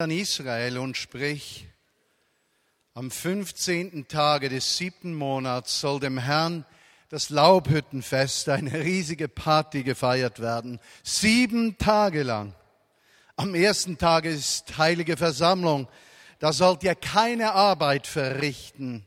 [0.00, 1.66] an Israel und sprich,
[2.94, 4.08] am 15.
[4.08, 6.64] Tage des siebten Monats soll dem Herrn
[7.10, 10.80] das Laubhüttenfest, eine riesige Party gefeiert werden.
[11.02, 12.54] Sieben Tage lang.
[13.36, 15.86] Am ersten Tag ist heilige Versammlung.
[16.38, 19.06] Da sollt ihr keine Arbeit verrichten.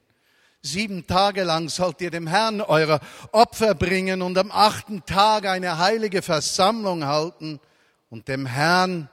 [0.61, 2.99] Sieben Tage lang sollt ihr dem Herrn eure
[3.31, 7.59] Opfer bringen und am achten Tag eine heilige Versammlung halten
[8.09, 9.09] und dem Herrn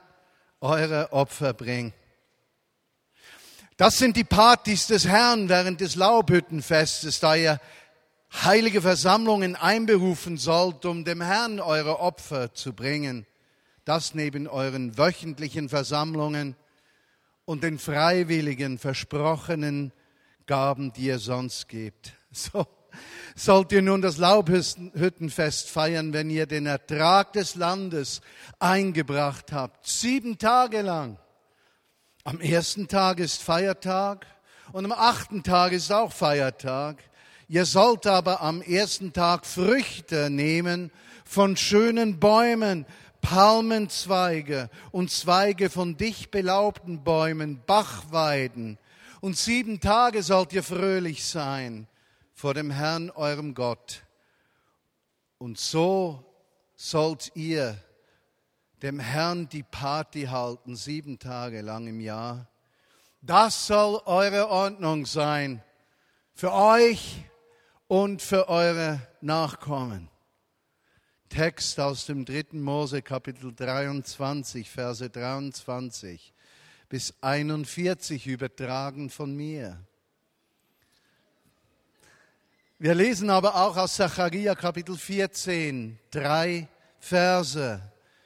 [0.61, 1.93] eure Opfer bringen.
[3.77, 7.59] Das sind die Partys des Herrn während des Laubhüttenfestes, da ihr
[8.31, 13.25] heilige Versammlungen einberufen sollt, um dem Herrn eure Opfer zu bringen.
[13.83, 16.55] Das neben euren wöchentlichen Versammlungen
[17.45, 19.91] und den freiwilligen versprochenen
[20.45, 22.13] Gaben, die ihr sonst gebt.
[22.31, 22.65] So
[23.35, 28.21] sollt ihr nun das Laubhüttenfest feiern, wenn ihr den Ertrag des Landes
[28.59, 29.87] eingebracht habt.
[29.87, 31.17] Sieben Tage lang.
[32.23, 34.27] Am ersten Tag ist Feiertag
[34.73, 36.97] und am achten Tag ist auch Feiertag.
[37.47, 40.91] Ihr sollt aber am ersten Tag Früchte nehmen
[41.25, 42.85] von schönen Bäumen,
[43.21, 48.77] Palmenzweige und Zweige von dicht belaubten Bäumen, Bachweiden.
[49.19, 51.87] Und sieben Tage sollt ihr fröhlich sein
[52.41, 54.01] vor dem Herrn, eurem Gott.
[55.37, 56.25] Und so
[56.75, 57.77] sollt ihr
[58.81, 62.49] dem Herrn die Party halten, sieben Tage lang im Jahr.
[63.21, 65.63] Das soll eure Ordnung sein
[66.33, 67.23] für euch
[67.87, 70.09] und für eure Nachkommen.
[71.29, 76.33] Text aus dem dritten Mose Kapitel 23, Verse 23
[76.89, 79.85] bis 41 übertragen von mir.
[82.83, 87.79] Wir lesen aber auch aus Zachariah Kapitel 14 drei Verse,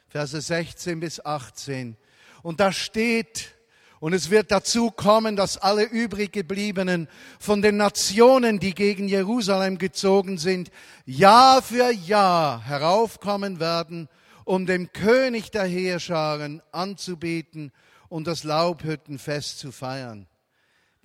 [0.08, 1.94] Verse 16 bis 18.
[2.42, 3.54] Und da steht,
[4.00, 7.06] und es wird dazu kommen, dass alle übrig gebliebenen
[7.38, 10.70] von den Nationen, die gegen Jerusalem gezogen sind,
[11.04, 14.08] Jahr für Jahr heraufkommen werden,
[14.46, 17.72] um dem König der Heerscharen anzubeten
[18.08, 20.26] und das Laubhüttenfest zu feiern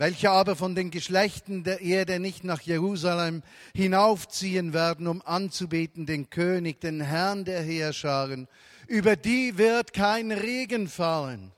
[0.02, 3.44] welche aber von den Geschlechten der Erde nicht nach Jerusalem
[3.76, 8.48] hinaufziehen werden, um anzubeten den König, den Herrn der Heerscharen.
[8.88, 11.52] Über die wird kein Regen fallen.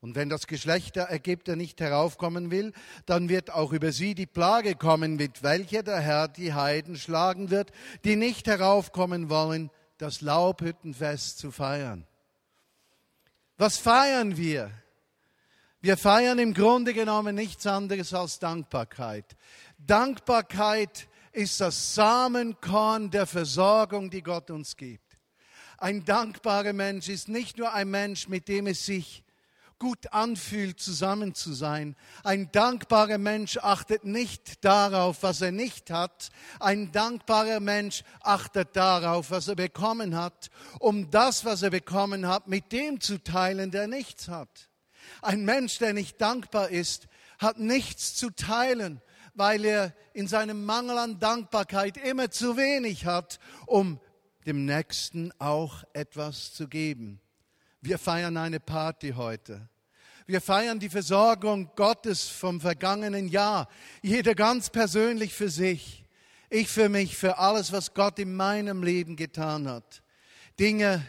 [0.00, 2.72] Und wenn das Geschlecht der Ägypter nicht heraufkommen will,
[3.06, 7.52] dann wird auch über sie die Plage kommen, mit welcher der Herr die Heiden schlagen
[7.52, 7.70] wird,
[8.04, 12.08] die nicht heraufkommen wollen, das Laubhüttenfest zu feiern.
[13.56, 14.72] Was feiern wir?
[15.82, 19.36] Wir feiern im Grunde genommen nichts anderes als Dankbarkeit.
[19.78, 25.18] Dankbarkeit ist das Samenkorn der Versorgung, die Gott uns gibt.
[25.78, 29.22] Ein dankbarer Mensch ist nicht nur ein Mensch, mit dem es sich
[29.78, 31.94] gut anfühlt, zusammen zu sein.
[32.24, 36.30] Ein dankbarer Mensch achtet nicht darauf, was er nicht hat.
[36.58, 40.48] Ein dankbarer Mensch achtet darauf, was er bekommen hat,
[40.80, 44.70] um das, was er bekommen hat, mit dem zu teilen, der nichts hat.
[45.22, 47.08] Ein Mensch, der nicht dankbar ist,
[47.38, 49.00] hat nichts zu teilen,
[49.34, 54.00] weil er in seinem Mangel an Dankbarkeit immer zu wenig hat, um
[54.46, 57.20] dem Nächsten auch etwas zu geben.
[57.80, 59.68] Wir feiern eine Party heute.
[60.26, 63.68] Wir feiern die Versorgung Gottes vom vergangenen Jahr.
[64.02, 66.04] Jeder ganz persönlich für sich.
[66.50, 70.02] Ich für mich, für alles, was Gott in meinem Leben getan hat.
[70.58, 71.06] Dinge,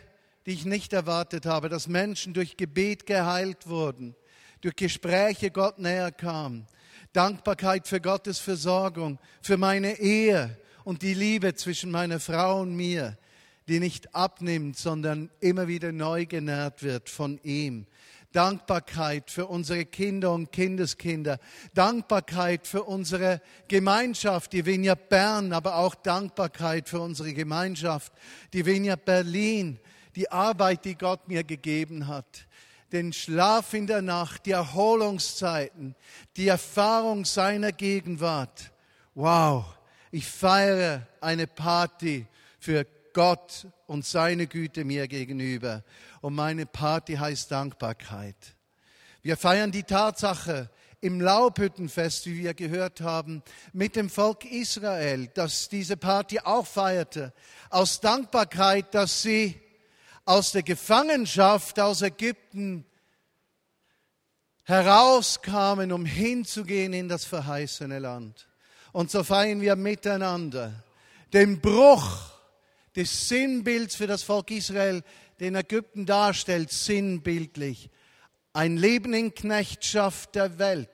[0.47, 4.15] die ich nicht erwartet habe, dass Menschen durch Gebet geheilt wurden,
[4.61, 6.65] durch Gespräche Gott näher kamen.
[7.11, 13.17] Dankbarkeit für Gottes Versorgung, für meine Ehe und die Liebe zwischen meiner Frau und mir,
[13.67, 17.85] die nicht abnimmt, sondern immer wieder neu genährt wird von ihm.
[18.31, 21.39] Dankbarkeit für unsere Kinder und Kindeskinder,
[21.73, 28.13] Dankbarkeit für unsere Gemeinschaft, die Vineyard Bern, aber auch Dankbarkeit für unsere Gemeinschaft,
[28.53, 29.79] die Vineyard Berlin,
[30.17, 32.47] die Arbeit, die Gott mir gegeben hat,
[32.91, 35.95] den Schlaf in der Nacht, die Erholungszeiten,
[36.35, 38.71] die Erfahrung seiner Gegenwart.
[39.13, 39.65] Wow,
[40.09, 42.25] ich feiere eine Party
[42.59, 45.83] für Gott und seine Güte mir gegenüber.
[46.21, 48.55] Und meine Party heißt Dankbarkeit.
[49.21, 55.69] Wir feiern die Tatsache im Laubhüttenfest, wie wir gehört haben, mit dem Volk Israel, das
[55.69, 57.33] diese Party auch feierte,
[57.69, 59.61] aus Dankbarkeit, dass sie
[60.27, 62.85] aus der Gefangenschaft aus Ägypten
[64.65, 68.47] herauskamen, um hinzugehen in das verheißene Land.
[68.91, 70.83] Und so feiern wir miteinander
[71.33, 72.31] den Bruch
[72.95, 75.03] des Sinnbilds für das Volk Israel,
[75.39, 77.89] den Ägypten darstellt, sinnbildlich
[78.57, 80.89] ein Leben in Knechtschaft der Welt,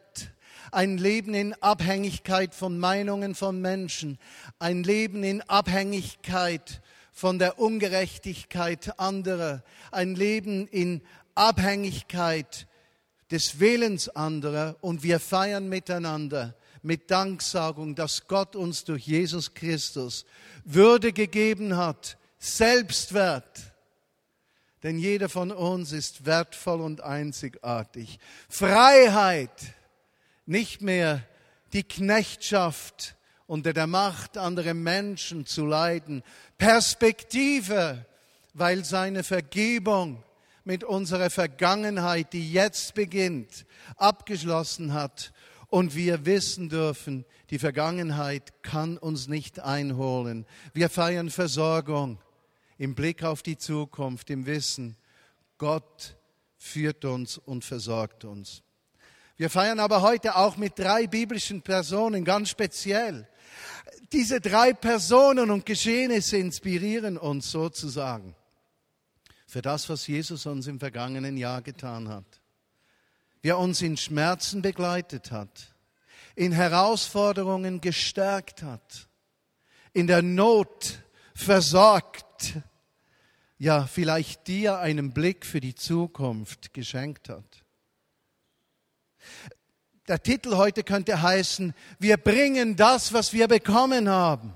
[0.74, 4.20] ein Leben in Abhängigkeit von Meinungen von Menschen,
[4.60, 6.82] ein Leben in Abhängigkeit
[7.14, 11.02] von der Ungerechtigkeit anderer, ein Leben in
[11.36, 12.68] Abhängigkeit
[13.32, 20.26] des Willens anderer und wir feiern miteinander mit Danksagung, dass Gott uns durch Jesus Christus
[20.66, 23.74] Würde gegeben hat, Selbstwert.
[24.82, 28.20] Denn jeder von uns ist wertvoll und einzigartig.
[28.50, 29.74] Freiheit,
[30.46, 31.26] nicht mehr
[31.72, 33.16] die Knechtschaft
[33.48, 36.24] unter der Macht anderer Menschen zu leiden.
[36.58, 38.06] Perspektive,
[38.54, 40.24] weil seine Vergebung
[40.64, 43.66] mit unserer Vergangenheit, die jetzt beginnt,
[43.98, 45.34] abgeschlossen hat
[45.68, 50.46] und wir wissen dürfen, die Vergangenheit kann uns nicht einholen.
[50.74, 52.20] Wir feiern Versorgung
[52.78, 54.98] im Blick auf die Zukunft, im Wissen,
[55.58, 56.18] Gott
[56.58, 58.63] führt uns und versorgt uns.
[59.44, 63.28] Wir feiern aber heute auch mit drei biblischen Personen ganz speziell.
[64.14, 68.38] Diese drei Personen und Geschehnisse inspirieren uns sozusagen
[69.46, 72.24] für das, was Jesus uns im vergangenen Jahr getan hat
[73.42, 75.76] wie er uns in Schmerzen begleitet hat,
[76.36, 79.10] in Herausforderungen gestärkt hat,
[79.92, 81.04] in der Not
[81.36, 82.62] versorgt,
[83.58, 87.63] ja vielleicht dir einen Blick für die Zukunft geschenkt hat.
[90.08, 94.54] Der Titel heute könnte heißen, wir bringen das, was wir bekommen haben.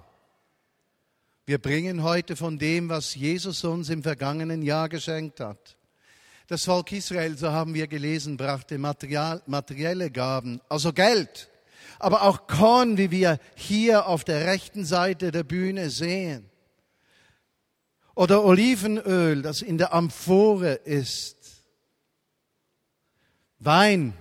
[1.45, 5.77] Wir bringen heute von dem, was Jesus uns im vergangenen Jahr geschenkt hat.
[6.47, 11.49] Das Volk Israel, so haben wir gelesen, brachte Material, materielle Gaben, also Geld,
[11.99, 16.49] aber auch Korn, wie wir hier auf der rechten Seite der Bühne sehen.
[18.15, 21.37] Oder Olivenöl, das in der Amphore ist.
[23.59, 24.13] Wein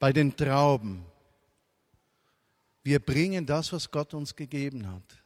[0.00, 1.04] bei den Trauben.
[2.82, 5.22] Wir bringen das, was Gott uns gegeben hat.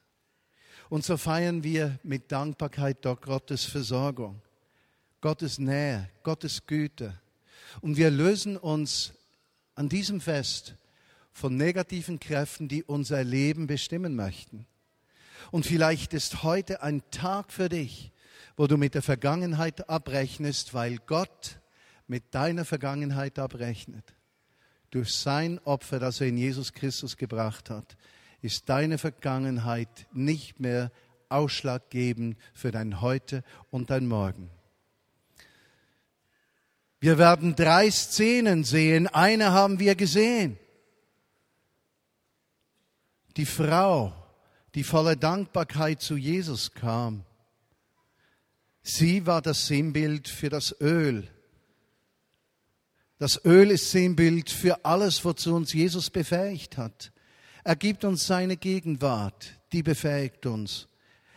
[0.91, 4.43] Und so feiern wir mit Dankbarkeit dort Gottes Versorgung,
[5.21, 7.19] Gottes Nähe, Gottes Güte.
[7.81, 9.15] Und wir lösen uns
[9.77, 10.75] an diesem Fest
[11.33, 14.67] von negativen Kräften, die unser Leben bestimmen möchten.
[15.51, 18.11] Und vielleicht ist heute ein Tag für dich,
[18.57, 21.61] wo du mit der Vergangenheit abrechnest, weil Gott
[22.09, 24.15] mit deiner Vergangenheit abrechnet.
[24.95, 27.97] Durch sein Opfer, das er in Jesus Christus gebracht hat
[28.45, 30.93] ist deine Vergangenheit nicht mehr
[31.31, 34.51] ausschlaggebend für dein Heute und dein Morgen.
[37.01, 39.07] Wir werden drei Szenen sehen.
[39.07, 40.59] Eine haben wir gesehen.
[43.39, 44.13] Die Frau,
[44.75, 47.25] die voller Dankbarkeit zu Jesus kam.
[48.83, 51.34] Sie war das Sinnbild für das Öl.
[53.25, 57.11] Das Öl ist Sinnbild für alles, wozu uns Jesus befähigt hat.
[57.65, 60.89] Er gibt uns seine Gegenwart, die befähigt uns.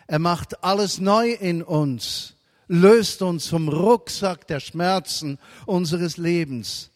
[0.06, 2.36] Er macht alles neu in uns,
[2.68, 6.92] löst uns vom Rucksack der Schmerzen unseres Lebens.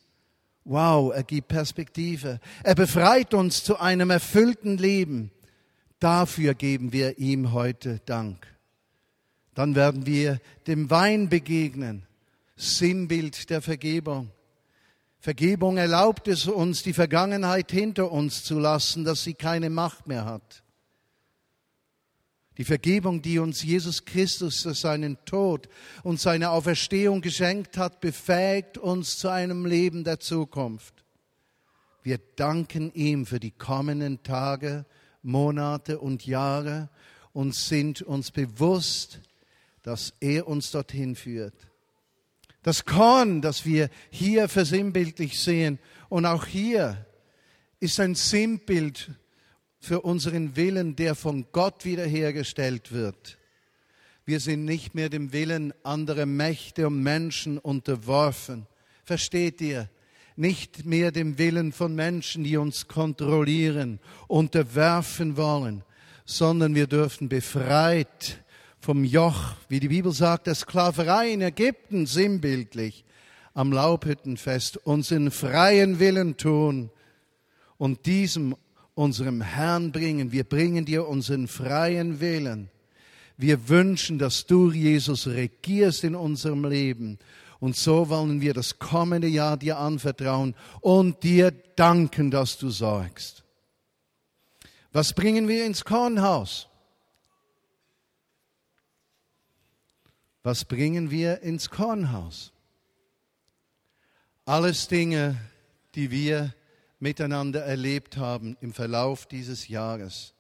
[0.65, 2.41] Wow, er gibt Perspektive.
[2.61, 5.31] Er befreit uns zu einem erfüllten Leben.
[6.01, 8.45] Dafür geben wir ihm heute Dank.
[9.55, 12.05] Dann werden wir dem Wein begegnen,
[12.57, 14.31] Sinnbild der Vergebung.
[15.21, 20.25] Vergebung erlaubt es uns, die Vergangenheit hinter uns zu lassen, dass sie keine Macht mehr
[20.25, 20.63] hat.
[22.57, 25.69] Die Vergebung, die uns Jesus Christus durch seinen Tod
[26.01, 31.05] und seine Auferstehung geschenkt hat, befähigt uns zu einem Leben der Zukunft.
[32.01, 34.85] Wir danken ihm für die kommenden Tage,
[35.21, 36.89] Monate und Jahre
[37.31, 39.21] und sind uns bewusst,
[39.83, 41.70] dass er uns dorthin führt.
[42.63, 47.05] Das Korn, das wir hier versinnbildlich sehen und auch hier
[47.79, 49.09] ist ein Sinnbild
[49.79, 53.39] für unseren Willen, der von Gott wiederhergestellt wird.
[54.25, 58.67] Wir sind nicht mehr dem Willen anderer Mächte und Menschen unterworfen.
[59.03, 59.89] Versteht ihr?
[60.35, 65.83] Nicht mehr dem Willen von Menschen, die uns kontrollieren, unterwerfen wollen,
[66.25, 68.40] sondern wir dürfen befreit
[68.81, 73.05] vom Joch, wie die Bibel sagt, der Sklaverei in Ägypten sinnbildlich
[73.53, 76.89] am Laubhüttenfest unseren freien Willen tun
[77.77, 78.55] und diesem
[78.95, 80.31] unserem Herrn bringen.
[80.31, 82.69] Wir bringen dir unseren freien Willen.
[83.37, 87.19] Wir wünschen, dass du, Jesus, regierst in unserem Leben.
[87.59, 93.43] Und so wollen wir das kommende Jahr dir anvertrauen und dir danken, dass du sorgst.
[94.91, 96.67] Was bringen wir ins Kornhaus?
[100.43, 102.51] Was bringen wir ins Kornhaus?
[104.45, 105.37] Alles Dinge,
[105.93, 106.53] die wir
[106.99, 110.33] miteinander erlebt haben im Verlauf dieses Jahres.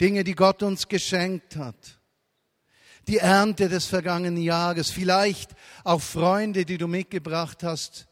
[0.00, 1.98] Dinge, die Gott uns geschenkt hat.
[3.08, 5.52] Die Ernte des vergangenen Jahres, vielleicht
[5.84, 8.08] auch Freunde, die du mitgebracht hast,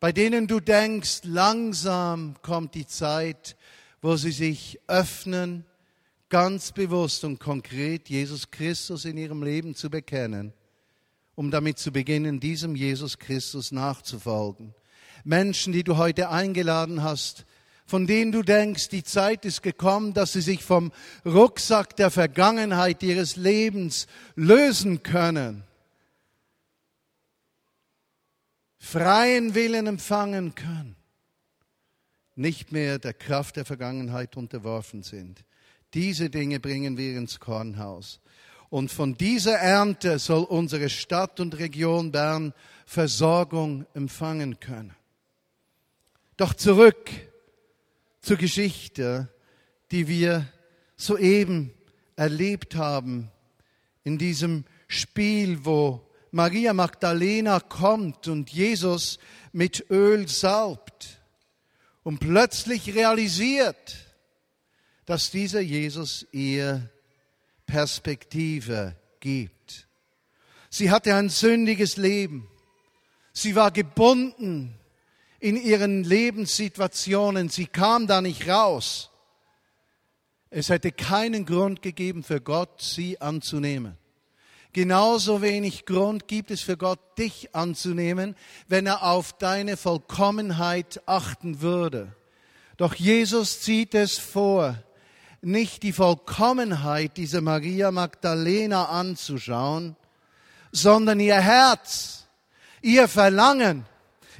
[0.00, 3.54] bei denen du denkst, langsam kommt die Zeit,
[4.00, 5.66] wo sie sich öffnen,
[6.30, 10.54] ganz bewusst und konkret Jesus Christus in ihrem Leben zu bekennen,
[11.40, 14.74] um damit zu beginnen, diesem Jesus Christus nachzufolgen.
[15.24, 17.46] Menschen, die du heute eingeladen hast,
[17.86, 20.92] von denen du denkst, die Zeit ist gekommen, dass sie sich vom
[21.24, 25.64] Rucksack der Vergangenheit ihres Lebens lösen können,
[28.76, 30.94] freien Willen empfangen können,
[32.34, 35.42] nicht mehr der Kraft der Vergangenheit unterworfen sind.
[35.94, 38.20] Diese Dinge bringen wir ins Kornhaus.
[38.70, 42.54] Und von dieser Ernte soll unsere Stadt und Region Bern
[42.86, 44.94] Versorgung empfangen können.
[46.36, 47.10] Doch zurück
[48.20, 49.28] zur Geschichte,
[49.90, 50.46] die wir
[50.96, 51.72] soeben
[52.16, 53.30] erlebt haben,
[54.04, 59.18] in diesem Spiel, wo Maria Magdalena kommt und Jesus
[59.52, 61.20] mit Öl salbt
[62.02, 63.96] und plötzlich realisiert,
[65.06, 66.88] dass dieser Jesus ihr
[67.70, 69.86] Perspektive gibt.
[70.70, 72.48] Sie hatte ein sündiges Leben.
[73.32, 74.74] Sie war gebunden
[75.38, 77.48] in ihren Lebenssituationen.
[77.48, 79.10] Sie kam da nicht raus.
[80.50, 83.96] Es hätte keinen Grund gegeben für Gott, sie anzunehmen.
[84.72, 88.34] Genauso wenig Grund gibt es für Gott, dich anzunehmen,
[88.66, 92.16] wenn er auf deine Vollkommenheit achten würde.
[92.76, 94.76] Doch Jesus zieht es vor,
[95.42, 99.96] nicht die Vollkommenheit dieser Maria Magdalena anzuschauen,
[100.72, 102.26] sondern ihr Herz,
[102.82, 103.86] ihr Verlangen,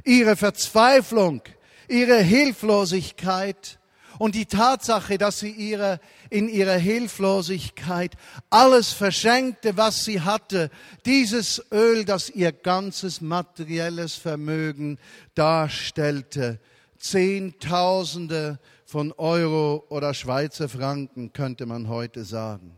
[0.04, 1.42] ihre Verzweiflung,
[1.88, 3.78] ihre Hilflosigkeit
[4.18, 8.12] und die Tatsache, dass sie ihre, in ihrer Hilflosigkeit
[8.50, 10.70] alles verschenkte, was sie hatte,
[11.06, 14.98] dieses Öl, das ihr ganzes materielles Vermögen
[15.34, 16.60] darstellte,
[16.98, 18.58] Zehntausende
[18.90, 22.74] von Euro oder Schweizer Franken, könnte man heute sagen.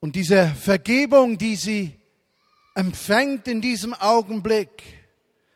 [0.00, 1.92] Und diese Vergebung, die sie
[2.74, 4.82] empfängt in diesem Augenblick,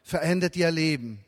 [0.04, 1.24] verändert ihr Leben.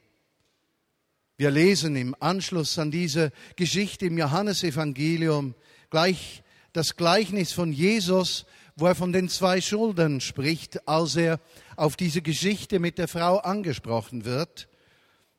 [1.37, 5.57] Wir lesen im Anschluss an diese Geschichte im Johannesevangelium
[5.91, 8.47] gleich das Gleichnis von Jesus,
[8.77, 11.41] wo er von den zwei Schulden spricht, als er
[11.75, 14.70] auf diese Geschichte mit der Frau angesprochen wird.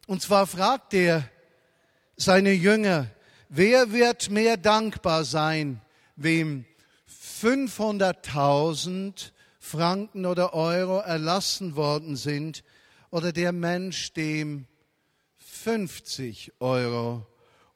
[0.07, 1.29] Und zwar fragt er
[2.17, 3.07] seine Jünger,
[3.49, 5.81] wer wird mehr dankbar sein,
[6.15, 6.65] wem
[7.41, 12.63] 500.000 Franken oder Euro erlassen worden sind
[13.09, 14.65] oder der Mensch, dem
[15.37, 17.27] 50 Euro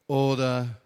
[0.08, 0.82] oder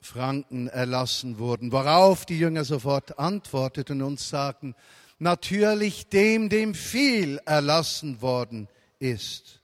[0.00, 1.70] Franken erlassen wurden.
[1.70, 4.74] Worauf die Jünger sofort antworteten und sagten,
[5.18, 8.68] natürlich dem, dem viel erlassen worden
[8.98, 9.61] ist.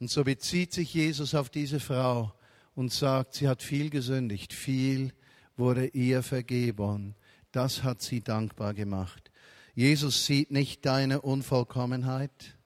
[0.00, 2.32] Und so bezieht sich Jesus auf diese Frau
[2.74, 5.12] und sagt, sie hat viel gesündigt, viel
[5.56, 7.14] wurde ihr vergeben.
[7.52, 9.30] Das hat sie dankbar gemacht.
[9.74, 12.56] Jesus sieht nicht deine Unvollkommenheit.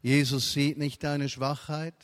[0.00, 1.94] Jesus sieht nicht deine Schwachheit.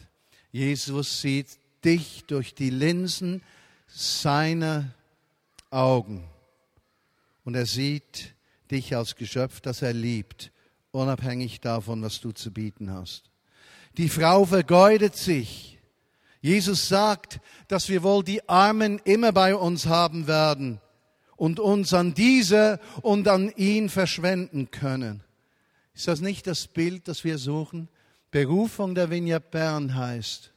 [0.52, 3.42] Jesus sieht dich durch die Linsen
[3.86, 4.94] seiner
[5.70, 6.24] Augen.
[7.44, 8.34] Und er sieht
[8.70, 10.52] dich als Geschöpf, das er liebt,
[10.90, 13.33] unabhängig davon, was du zu bieten hast.
[13.96, 15.78] Die Frau vergeudet sich.
[16.40, 20.80] Jesus sagt, dass wir wohl die Armen immer bei uns haben werden
[21.36, 25.22] und uns an diese und an ihn verschwenden können.
[25.94, 27.88] Ist das nicht das Bild, das wir suchen?
[28.30, 30.52] Berufung der Vineyard Bern heißt,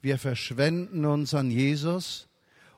[0.00, 2.28] wir verschwenden uns an Jesus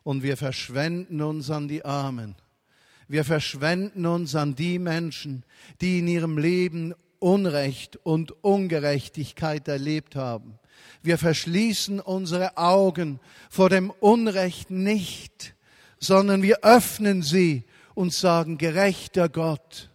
[0.03, 2.35] und wir verschwenden uns an die Armen.
[3.09, 5.45] Wir verschwenden uns an die Menschen,
[5.81, 10.59] die in ihrem Leben Unrecht und Ungerechtigkeit erlebt haben.
[11.03, 13.21] Wir verschließen unsere Augen
[13.51, 15.55] vor dem Unrecht nicht,
[15.99, 19.91] sondern wir öffnen sie und sagen, gerechter Gott,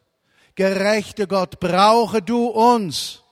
[0.56, 3.24] gerechter Gott, brauche du uns,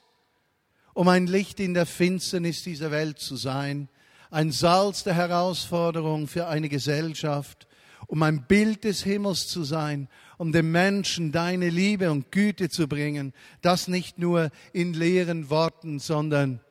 [0.93, 3.89] um ein Licht in der Finsternis dieser Welt zu sein,
[4.29, 7.67] ein Salz der Herausforderung für eine Gesellschaft,
[8.07, 10.09] um ein Bild des Himmels zu sein,
[10.41, 13.31] um den Menschen deine Liebe und Güte zu bringen,
[13.61, 16.61] das nicht nur in leeren Worten, sondern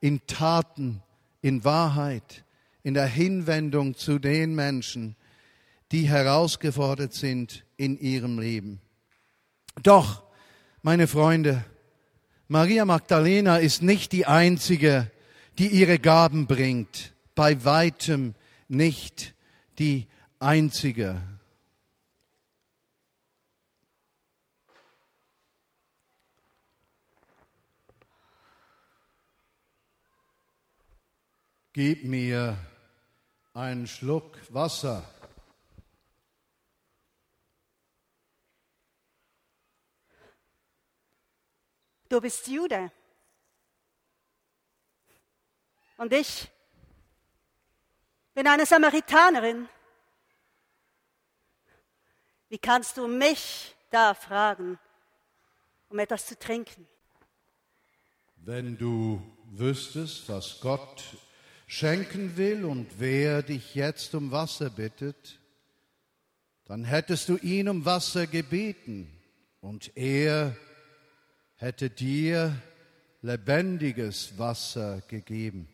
[0.00, 1.04] in Taten,
[1.40, 2.44] in Wahrheit,
[2.82, 5.14] in der Hinwendung zu den Menschen,
[5.92, 8.80] die herausgefordert sind in ihrem Leben.
[9.84, 10.24] Doch,
[10.82, 11.64] meine Freunde,
[12.48, 15.12] Maria Magdalena ist nicht die einzige,
[15.60, 18.34] die ihre Gaben bringt, bei weitem
[18.66, 19.36] nicht
[19.78, 20.08] die
[20.40, 21.22] einzige.
[31.74, 32.58] Gib mir
[33.54, 35.08] einen Schluck Wasser.
[42.10, 42.92] Du bist Jude.
[45.96, 46.46] Und ich
[48.34, 49.66] bin eine Samaritanerin.
[52.50, 54.78] Wie kannst du mich da fragen,
[55.88, 56.86] um etwas zu trinken?
[58.36, 61.16] Wenn du wüsstest, was Gott
[61.72, 65.40] schenken will und wer dich jetzt um Wasser bittet,
[66.66, 69.10] dann hättest du ihn um Wasser gebeten
[69.62, 70.54] und er
[71.56, 72.54] hätte dir
[73.22, 75.66] lebendiges Wasser gegeben.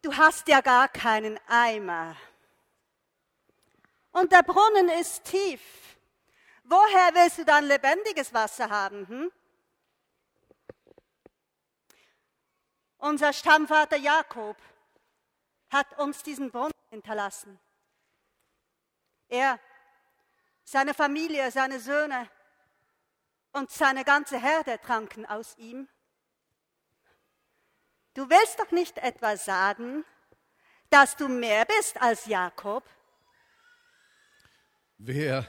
[0.00, 2.14] Du hast ja gar keinen Eimer.
[4.12, 5.60] Und der Brunnen ist tief.
[6.62, 9.08] Woher willst du dann lebendiges Wasser haben?
[9.08, 9.32] Hm?
[13.04, 14.56] Unser Stammvater Jakob
[15.68, 17.60] hat uns diesen Brunnen hinterlassen.
[19.28, 19.60] Er,
[20.64, 22.30] seine Familie, seine Söhne
[23.52, 25.86] und seine ganze Herde tranken aus ihm.
[28.14, 30.06] Du willst doch nicht etwa sagen,
[30.88, 32.88] dass du mehr bist als Jakob?
[34.96, 35.46] Wer,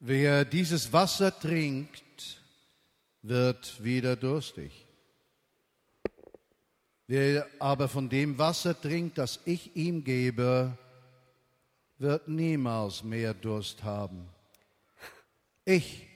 [0.00, 2.42] wer dieses Wasser trinkt,
[3.22, 4.89] wird wieder durstig.
[7.12, 10.78] Wer aber von dem Wasser trinkt, das ich ihm gebe,
[11.98, 14.28] wird niemals mehr Durst haben.
[15.64, 16.06] Ich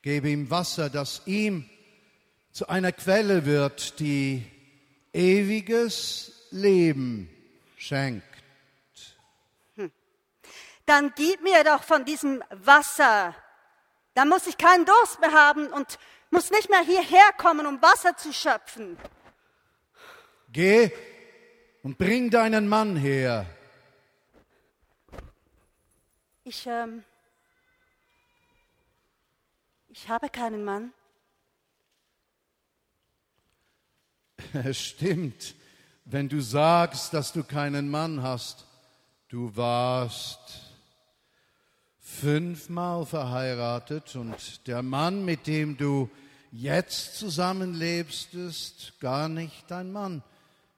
[0.00, 1.68] gebe ihm Wasser, das ihm
[2.52, 4.46] zu einer Quelle wird, die
[5.12, 7.28] ewiges Leben
[7.76, 8.22] schenkt.
[10.86, 13.34] Dann gib mir doch von diesem Wasser.
[14.14, 15.98] Dann muss ich keinen Durst mehr haben und
[16.30, 18.96] muss nicht mehr hierher kommen, um Wasser zu schöpfen.
[20.52, 20.90] Geh
[21.82, 23.46] und bring deinen Mann her.
[26.44, 27.02] Ich, ähm,
[29.88, 30.92] ich habe keinen Mann.
[34.52, 35.54] Es stimmt,
[36.04, 38.66] wenn du sagst, dass du keinen Mann hast.
[39.28, 40.60] Du warst
[41.98, 46.10] fünfmal verheiratet und der Mann, mit dem du
[46.50, 50.22] jetzt zusammenlebst, ist gar nicht dein Mann.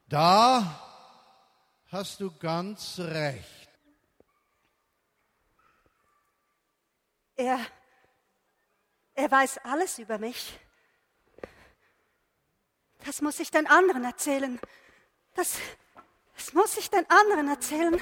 [0.09, 0.81] Da
[1.91, 3.69] hast du ganz recht.
[7.37, 7.59] Er,
[9.15, 10.59] er weiß alles über mich.
[13.05, 14.61] Das muss ich den anderen erzählen.
[15.35, 15.59] Das,
[16.37, 18.01] das muss ich den anderen erzählen.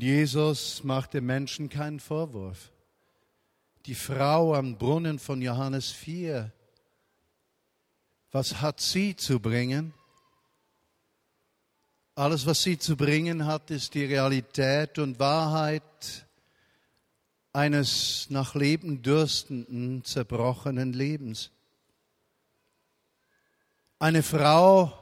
[0.00, 2.72] Und Jesus macht dem Menschen keinen Vorwurf.
[3.84, 6.50] Die Frau am Brunnen von Johannes 4,
[8.32, 9.92] was hat sie zu bringen?
[12.14, 15.82] Alles, was sie zu bringen hat, ist die Realität und Wahrheit
[17.52, 21.50] eines nach Leben dürstenden, zerbrochenen Lebens.
[23.98, 24.94] Eine Frau,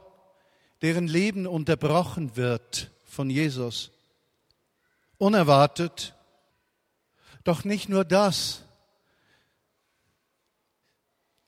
[0.81, 3.91] deren Leben unterbrochen wird von Jesus
[5.19, 6.15] unerwartet.
[7.43, 8.63] Doch nicht nur das.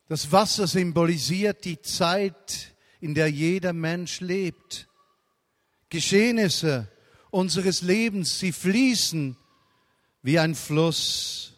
[0.07, 4.87] Das Wasser symbolisiert die Zeit, in der jeder Mensch lebt.
[5.89, 6.87] Geschehnisse
[7.31, 9.35] unseres Lebens, sie fließen
[10.21, 11.53] wie ein Fluss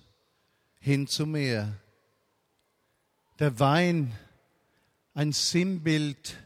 [0.79, 1.77] hin zum Meer.
[3.39, 4.13] Der Wein
[5.13, 6.37] ein Sinnbild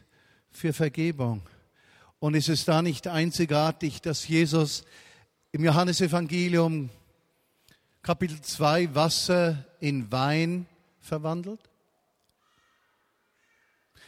[0.50, 1.42] für Vergebung.
[2.18, 4.84] Und ist es da nicht einzigartig, dass Jesus
[5.50, 6.90] im Johannesevangelium
[8.02, 10.66] Kapitel 2 Wasser in Wein
[11.00, 11.60] verwandelt?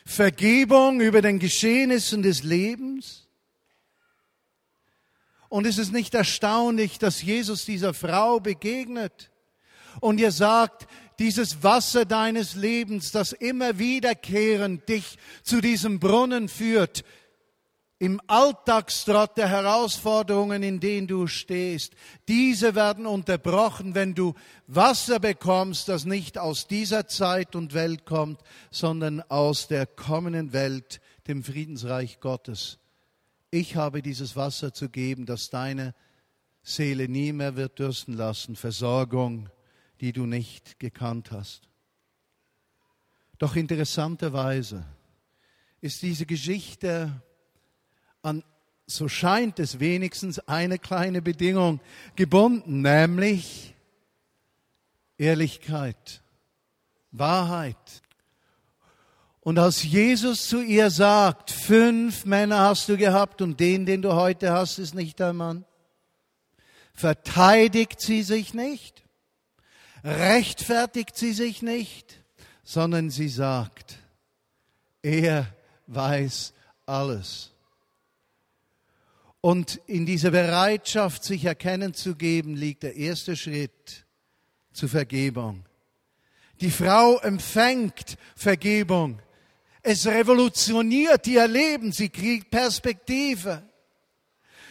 [0.04, 3.26] Vergebung über den Geschehnissen des Lebens?
[5.48, 9.30] Und ist es nicht erstaunlich, dass Jesus dieser Frau begegnet
[10.00, 10.86] und ihr sagt,
[11.18, 17.04] dieses Wasser deines Lebens, das immer wiederkehrend dich zu diesem Brunnen führt,
[18.00, 21.92] im Alltagstrott der Herausforderungen, in denen du stehst,
[22.28, 24.32] diese werden unterbrochen, wenn du
[24.66, 31.02] Wasser bekommst, das nicht aus dieser Zeit und Welt kommt, sondern aus der kommenden Welt,
[31.28, 32.78] dem Friedensreich Gottes.
[33.50, 35.94] Ich habe dieses Wasser zu geben, das deine
[36.62, 39.50] Seele nie mehr wird dürsten lassen, Versorgung,
[40.00, 41.68] die du nicht gekannt hast.
[43.36, 44.86] Doch interessanterweise
[45.82, 47.22] ist diese Geschichte
[48.22, 48.42] an,
[48.86, 51.80] so scheint es wenigstens, eine kleine Bedingung
[52.16, 53.74] gebunden, nämlich
[55.16, 56.22] Ehrlichkeit,
[57.12, 58.02] Wahrheit.
[59.40, 64.12] Und als Jesus zu ihr sagt, fünf Männer hast du gehabt und den, den du
[64.12, 65.64] heute hast, ist nicht dein Mann,
[66.92, 69.02] verteidigt sie sich nicht,
[70.04, 72.22] rechtfertigt sie sich nicht,
[72.62, 73.98] sondern sie sagt,
[75.02, 75.46] er
[75.86, 76.52] weiß
[76.86, 77.50] alles.
[79.40, 84.04] Und in dieser Bereitschaft, sich erkennen zu geben, liegt der erste Schritt
[84.72, 85.64] zur Vergebung.
[86.60, 89.20] Die Frau empfängt Vergebung.
[89.82, 91.90] Es revolutioniert ihr Leben.
[91.92, 93.62] Sie kriegt Perspektive.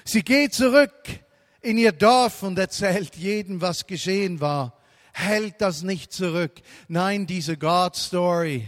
[0.05, 1.19] Sie geht zurück
[1.61, 4.77] in ihr Dorf und erzählt jedem, was geschehen war.
[5.13, 6.61] Hält das nicht zurück.
[6.87, 8.67] Nein, diese God Story,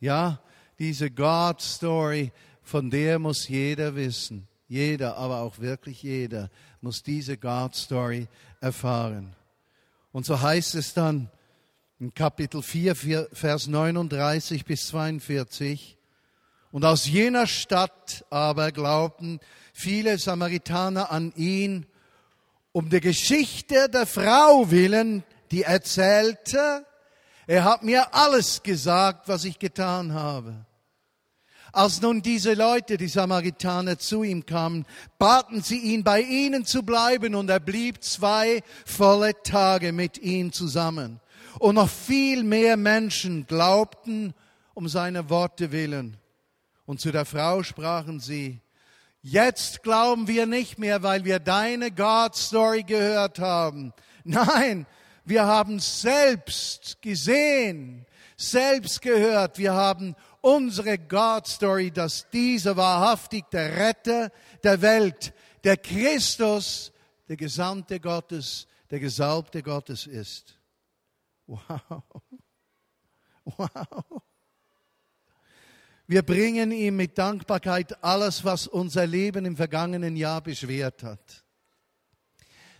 [0.00, 0.40] ja,
[0.78, 4.48] diese God Story, von der muss jeder wissen.
[4.74, 8.26] Jeder, aber auch wirklich jeder muss diese God Story
[8.60, 9.36] erfahren.
[10.10, 11.30] Und so heißt es dann
[12.00, 15.96] in Kapitel 4, Vers 39 bis 42.
[16.72, 19.38] Und aus jener Stadt aber glaubten
[19.72, 21.86] viele Samaritaner an ihn,
[22.72, 26.84] um der Geschichte der Frau willen, die erzählte,
[27.46, 30.66] er hat mir alles gesagt, was ich getan habe.
[31.74, 34.86] Als nun diese Leute, die Samaritaner, zu ihm kamen,
[35.18, 40.52] baten sie ihn, bei ihnen zu bleiben, und er blieb zwei volle Tage mit ihnen
[40.52, 41.20] zusammen.
[41.58, 44.34] Und noch viel mehr Menschen glaubten
[44.74, 46.16] um seine Worte willen.
[46.86, 48.60] Und zu der Frau sprachen sie,
[49.22, 53.92] jetzt glauben wir nicht mehr, weil wir deine God-Story gehört haben.
[54.24, 54.86] Nein,
[55.24, 58.04] wir haben selbst gesehen,
[58.36, 64.30] selbst gehört, wir haben unsere God-Story, dass dieser wahrhaftig der Retter
[64.62, 65.32] der Welt,
[65.64, 66.92] der Christus,
[67.28, 70.60] der Gesandte Gottes, der Gesalbte Gottes ist.
[71.46, 72.02] Wow.
[73.44, 74.22] Wow.
[76.06, 81.44] Wir bringen ihm mit Dankbarkeit alles, was unser Leben im vergangenen Jahr beschwert hat.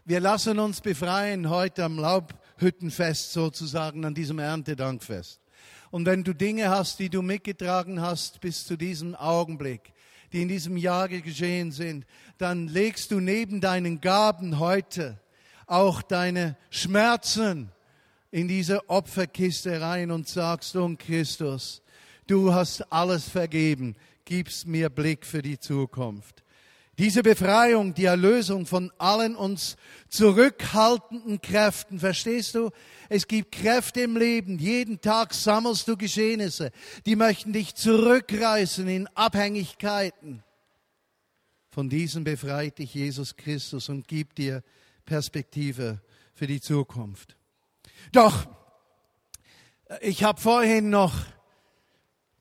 [0.05, 5.44] Wir lassen uns befreien heute am Laubhüttenfest sozusagen, an diesem Erntedankfest.
[5.91, 9.93] Und wenn du Dinge hast, die du mitgetragen hast bis zu diesem Augenblick,
[10.33, 12.07] die in diesem Jahr geschehen sind,
[12.39, 15.21] dann legst du neben deinen Gaben heute
[15.67, 17.71] auch deine Schmerzen
[18.31, 21.83] in diese Opferkiste rein und sagst, um Christus,
[22.27, 26.44] du hast alles vergeben, gibst mir Blick für die Zukunft.
[26.99, 29.77] Diese Befreiung, die Erlösung von allen uns
[30.09, 32.71] zurückhaltenden Kräften, verstehst du?
[33.09, 36.71] Es gibt Kräfte im Leben, jeden Tag sammelst du Geschehnisse,
[37.05, 40.45] die möchten dich zurückreißen in Abhängigkeiten.
[41.71, 44.63] Von diesen befreit dich Jesus Christus und gibt dir
[45.05, 46.01] Perspektive
[46.33, 47.37] für die Zukunft.
[48.13, 48.47] Doch,
[50.01, 51.13] ich habe vorhin noch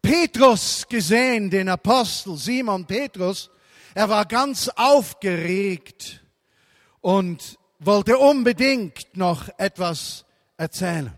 [0.04, 3.50] Petrus gesehen, den Apostel Simon Petrus,
[3.96, 6.24] er war ganz aufgeregt
[7.02, 10.26] und wollte unbedingt noch etwas
[10.58, 11.18] erzählen.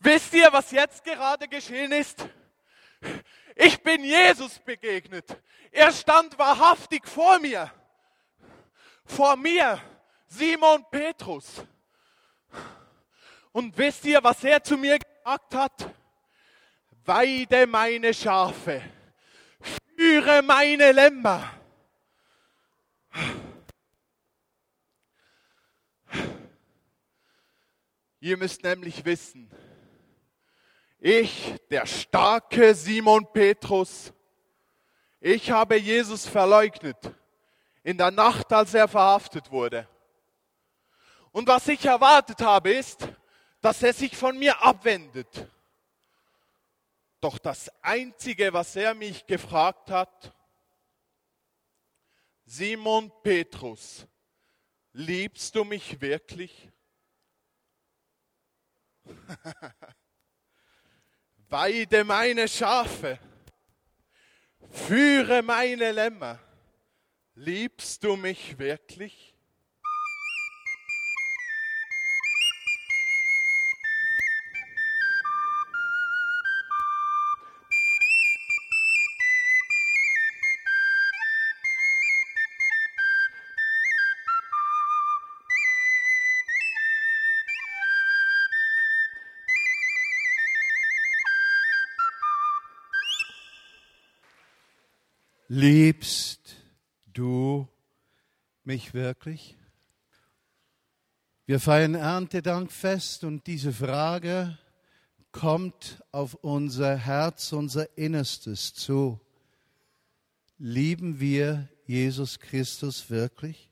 [0.00, 2.26] Wisst ihr, was jetzt gerade geschehen ist?
[3.56, 5.24] Ich bin Jesus begegnet.
[5.70, 7.70] Er stand wahrhaftig vor mir.
[9.06, 9.80] Vor mir,
[10.26, 11.64] Simon Petrus.
[13.52, 15.94] Und wisst ihr, was er zu mir gesagt hat?
[17.06, 18.82] Weide meine Schafe,
[19.96, 21.50] führe meine Lämmer.
[28.20, 29.50] Ihr müsst nämlich wissen,
[30.98, 34.14] Ich, der starke Simon Petrus,
[35.20, 36.96] ich habe Jesus verleugnet
[37.82, 39.86] in der Nacht, als er verhaftet wurde.
[41.32, 43.06] Und was ich erwartet habe, ist,
[43.60, 45.46] dass er sich von mir abwendet.
[47.24, 50.36] Doch das Einzige, was er mich gefragt hat,
[52.44, 54.06] Simon Petrus,
[54.92, 56.70] liebst du mich wirklich?
[61.48, 63.18] Weide meine Schafe,
[64.70, 66.38] führe meine Lämmer,
[67.36, 69.33] liebst du mich wirklich?
[95.56, 96.56] Liebst
[97.12, 97.68] du
[98.64, 99.56] mich wirklich?
[101.46, 104.58] Wir feiern Erntedankfest und diese Frage
[105.30, 109.20] kommt auf unser Herz, unser Innerstes zu.
[110.58, 113.70] Lieben wir Jesus Christus wirklich?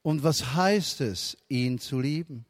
[0.00, 2.46] Und was heißt es, ihn zu lieben?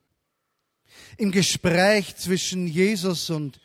[1.16, 3.58] Im Gespräch zwischen Jesus und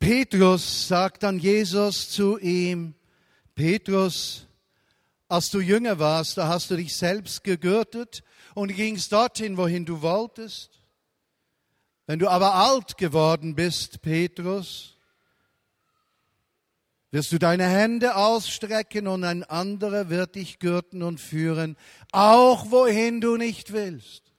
[0.00, 2.94] Petrus sagt dann Jesus zu ihm,
[3.54, 4.46] Petrus,
[5.28, 10.00] als du jünger warst, da hast du dich selbst gegürtet und gingst dorthin, wohin du
[10.00, 10.80] wolltest.
[12.06, 14.96] Wenn du aber alt geworden bist, Petrus,
[17.10, 21.76] wirst du deine Hände ausstrecken und ein anderer wird dich gürten und führen,
[22.10, 24.32] auch wohin du nicht willst.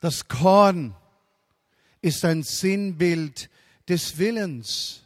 [0.00, 0.96] Das Korn
[2.00, 3.48] ist ein Sinnbild
[3.88, 5.02] des Willens.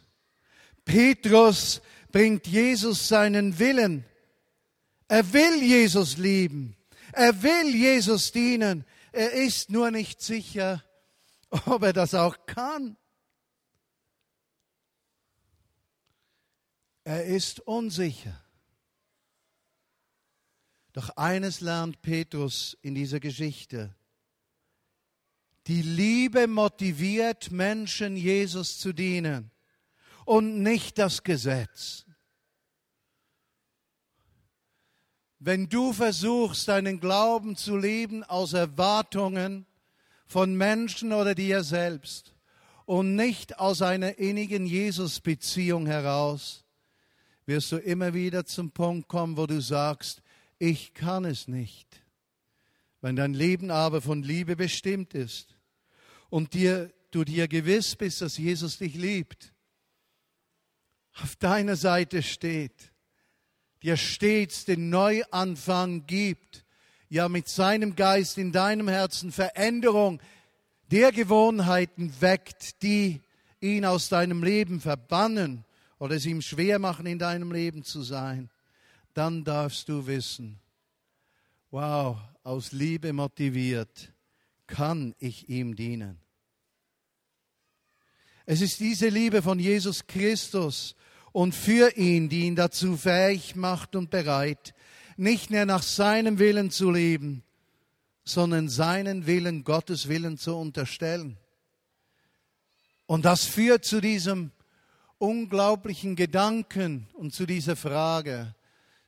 [0.85, 4.05] Petrus bringt Jesus seinen Willen.
[5.07, 6.75] Er will Jesus lieben.
[7.13, 8.85] Er will Jesus dienen.
[9.11, 10.83] Er ist nur nicht sicher,
[11.65, 12.97] ob er das auch kann.
[17.03, 18.43] Er ist unsicher.
[20.91, 23.95] Doch eines lernt Petrus in dieser Geschichte.
[25.67, 29.51] Die Liebe motiviert Menschen, Jesus zu dienen
[30.23, 32.05] und nicht das Gesetz.
[35.39, 39.65] Wenn du versuchst, deinen Glauben zu leben aus Erwartungen
[40.25, 42.33] von Menschen oder dir selbst
[42.85, 46.63] und nicht aus einer innigen Jesus-Beziehung heraus,
[47.45, 50.21] wirst du immer wieder zum Punkt kommen, wo du sagst,
[50.59, 52.03] ich kann es nicht.
[53.01, 55.56] Wenn dein Leben aber von Liebe bestimmt ist,
[56.29, 59.53] und dir, du dir gewiss bist, dass Jesus dich liebt,
[61.21, 62.91] auf deiner Seite steht,
[63.81, 66.65] dir stets den Neuanfang gibt,
[67.09, 70.21] ja mit seinem Geist in deinem Herzen Veränderung
[70.91, 73.21] der Gewohnheiten weckt, die
[73.59, 75.65] ihn aus deinem Leben verbannen
[75.99, 78.49] oder es ihm schwer machen, in deinem Leben zu sein,
[79.13, 80.59] dann darfst du wissen,
[81.71, 84.13] wow, aus Liebe motiviert,
[84.67, 86.19] kann ich ihm dienen.
[88.45, 90.95] Es ist diese Liebe von Jesus Christus
[91.33, 94.73] und für ihn, die ihn dazu fähig macht und bereit,
[95.17, 97.43] nicht mehr nach seinem Willen zu leben,
[98.23, 101.37] sondern seinen Willen, Gottes Willen zu unterstellen.
[103.05, 104.51] Und das führt zu diesem
[105.17, 108.53] unglaublichen Gedanken und zu dieser Frage,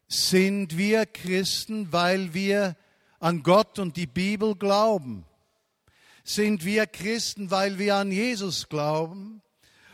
[0.08, 2.76] sind wir Christen, weil wir
[3.20, 5.26] an Gott und die Bibel glauben?
[6.30, 9.42] Sind wir Christen, weil wir an Jesus glauben?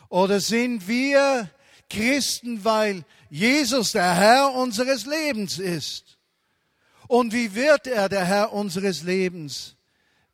[0.09, 1.49] Oder sind wir
[1.89, 6.17] Christen, weil Jesus der Herr unseres Lebens ist?
[7.07, 9.77] Und wie wird er der Herr unseres Lebens,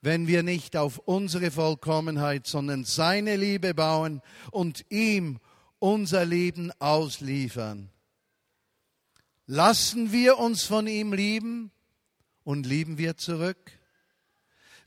[0.02, 5.40] wenn wir nicht auf unsere Vollkommenheit, sondern seine Liebe bauen und ihm
[5.78, 7.92] unser Leben ausliefern?
[9.46, 11.70] Lassen wir uns von ihm lieben
[12.44, 13.78] und lieben wir zurück?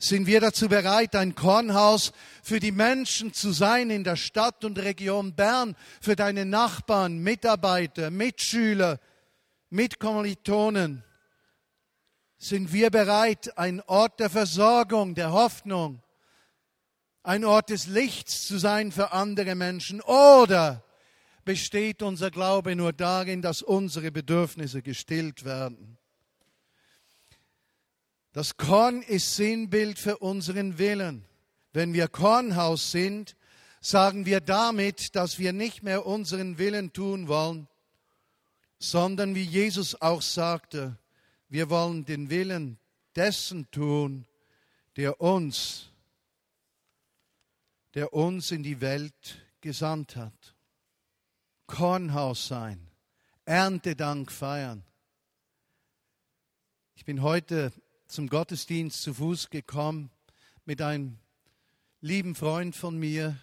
[0.07, 2.11] Sind wir dazu bereit, ein Kornhaus
[2.43, 8.11] für die Menschen zu sein in der Stadt und Region Bern, für deine Nachbarn, Mitarbeiter,
[8.11, 8.99] Mitschüler,
[9.69, 11.03] Mitkommilitonen?
[12.37, 16.01] Sind wir bereit, ein Ort der Versorgung, der Hoffnung,
[17.23, 20.01] ein Ort des Lichts zu sein für andere Menschen?
[20.01, 20.83] Oder
[21.43, 25.94] besteht unser Glaube nur darin, dass unsere Bedürfnisse gestillt werden?
[28.35, 31.23] Das Korn ist Sinnbild für unseren Willen.
[31.71, 33.37] Wenn wir Kornhaus sind,
[33.79, 37.69] sagen wir damit, dass wir nicht mehr unseren Willen tun wollen,
[38.77, 40.97] sondern wie Jesus auch sagte,
[41.47, 42.77] wir wollen den Willen
[43.15, 44.27] dessen tun,
[44.97, 45.91] der uns,
[47.93, 50.55] der uns in die Welt gesandt hat.
[51.67, 52.85] Kornhaus sein,
[53.45, 54.83] Erntedank feiern.
[56.95, 57.71] Ich bin heute
[58.15, 60.09] zum Gottesdienst zu Fuß gekommen
[60.63, 61.17] mit einem
[61.99, 63.37] lieben Freund von mir.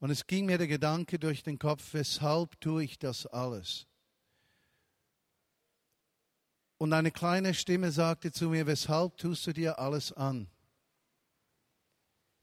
[0.00, 3.86] Und es ging mir der Gedanke durch den Kopf, weshalb tue ich das alles?
[6.76, 10.46] Und eine kleine Stimme sagte zu mir, weshalb tust du dir alles an?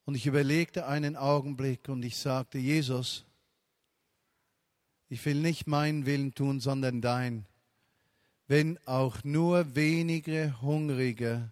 [0.05, 3.25] Und ich überlegte einen Augenblick und ich sagte, Jesus,
[5.07, 7.45] ich will nicht meinen Willen tun, sondern dein.
[8.47, 11.51] Wenn auch nur wenige Hungrige,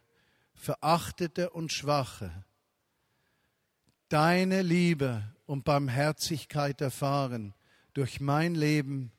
[0.53, 2.31] Verachtete und Schwache
[4.11, 7.53] deine Liebe und Barmherzigkeit erfahren
[7.93, 9.11] durch mein Leben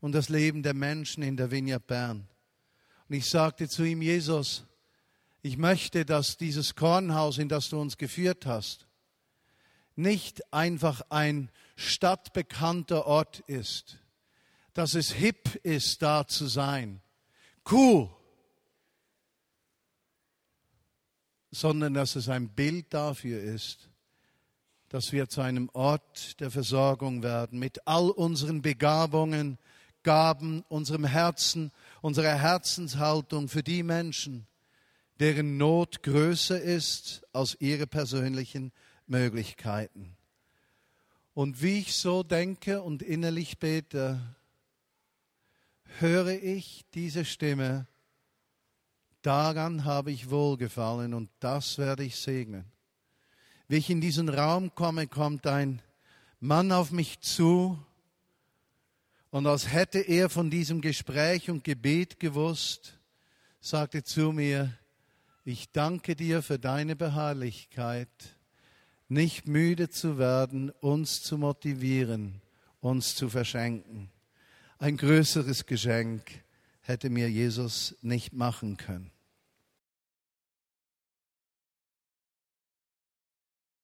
[0.00, 2.28] und das Leben der Menschen in der Vineyard Bern.
[3.08, 4.64] Und ich sagte zu ihm, Jesus,
[5.40, 8.86] ich möchte, dass dieses Kornhaus, in das du uns geführt hast,
[9.96, 13.98] nicht einfach ein stadtbekannter Ort ist,
[14.74, 17.00] dass es hip ist, da zu sein,
[17.70, 18.10] cool,
[21.50, 23.90] sondern dass es ein Bild dafür ist,
[24.88, 29.58] dass wir zu einem Ort der Versorgung werden mit all unseren Begabungen,
[30.02, 31.72] Gaben, unserem Herzen,
[32.02, 34.46] unserer Herzenshaltung für die Menschen,
[35.18, 38.70] deren Not größer ist als ihre persönlichen
[39.06, 40.16] Möglichkeiten.
[41.32, 44.20] Und wie ich so denke und innerlich bete,
[46.00, 47.86] höre ich diese Stimme,
[49.22, 52.64] daran habe ich wohlgefallen und das werde ich segnen.
[53.68, 55.80] Wie ich in diesen Raum komme, kommt ein
[56.40, 57.78] Mann auf mich zu
[59.30, 63.00] und als hätte er von diesem Gespräch und Gebet gewusst,
[63.60, 64.72] sagte zu mir,
[65.44, 68.08] ich danke dir für deine Beharrlichkeit,
[69.08, 72.40] nicht müde zu werden, uns zu motivieren,
[72.80, 74.10] uns zu verschenken.
[74.84, 76.44] Ein größeres Geschenk
[76.82, 79.13] hätte mir Jesus nicht machen können.